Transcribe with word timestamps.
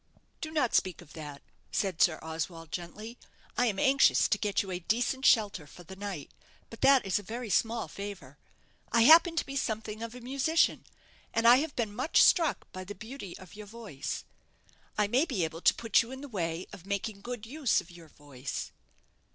"Do 0.41 0.49
not 0.49 0.73
speak 0.73 0.99
of 1.03 1.13
that," 1.13 1.43
said 1.71 2.01
Sir 2.01 2.17
Oswald, 2.23 2.71
gently; 2.71 3.19
"I 3.55 3.67
am 3.67 3.77
anxious 3.77 4.27
to 4.29 4.39
get 4.39 4.63
you 4.63 4.71
a 4.71 4.79
decent 4.79 5.27
shelter 5.27 5.67
for 5.67 5.83
the 5.83 5.95
night, 5.95 6.31
but 6.71 6.81
that 6.81 7.05
is 7.05 7.19
a 7.19 7.21
very 7.21 7.51
small 7.51 7.87
favour. 7.87 8.39
I 8.91 9.01
happen 9.03 9.35
to 9.35 9.45
be 9.45 9.55
something 9.55 10.01
of 10.01 10.15
a 10.15 10.19
musician, 10.19 10.85
and 11.35 11.47
I 11.47 11.57
have 11.57 11.75
been 11.75 11.95
much 11.95 12.23
struck 12.23 12.71
by 12.71 12.83
the 12.83 12.95
beauty 12.95 13.37
of 13.37 13.53
your 13.53 13.67
voice. 13.67 14.23
I 14.97 15.05
may 15.05 15.23
be 15.25 15.43
able 15.43 15.61
to 15.61 15.73
put 15.75 16.01
you 16.01 16.09
in 16.09 16.21
the 16.21 16.27
way 16.27 16.65
of 16.73 16.87
making 16.87 17.21
good 17.21 17.45
use 17.45 17.79
of 17.79 17.91
your 17.91 18.07
voice." 18.07 18.71